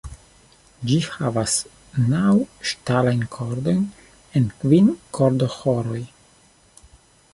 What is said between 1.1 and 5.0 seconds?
havas naŭ ŝtalajn kordojn en kvin